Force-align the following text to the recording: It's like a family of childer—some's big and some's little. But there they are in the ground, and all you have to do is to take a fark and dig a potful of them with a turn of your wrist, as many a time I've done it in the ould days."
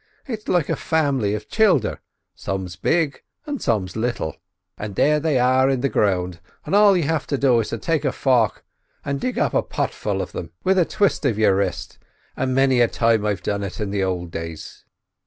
It's 0.25 0.47
like 0.47 0.67
a 0.67 0.75
family 0.75 1.35
of 1.35 1.47
childer—some's 1.47 2.75
big 2.75 3.21
and 3.45 3.61
some's 3.61 3.95
little. 3.95 4.35
But 4.75 4.95
there 4.95 5.19
they 5.19 5.37
are 5.37 5.69
in 5.69 5.81
the 5.81 5.89
ground, 5.93 6.39
and 6.65 6.73
all 6.73 6.97
you 6.97 7.03
have 7.03 7.27
to 7.27 7.37
do 7.37 7.59
is 7.59 7.69
to 7.69 7.77
take 7.77 8.03
a 8.03 8.11
fark 8.11 8.65
and 9.05 9.21
dig 9.21 9.37
a 9.37 9.51
potful 9.61 10.19
of 10.19 10.31
them 10.31 10.53
with 10.63 10.79
a 10.79 10.85
turn 10.85 11.11
of 11.29 11.37
your 11.37 11.55
wrist, 11.57 11.99
as 12.35 12.49
many 12.49 12.81
a 12.81 12.87
time 12.87 13.23
I've 13.27 13.43
done 13.43 13.61
it 13.61 13.79
in 13.79 13.91
the 13.91 14.01
ould 14.01 14.31
days." 14.31 14.85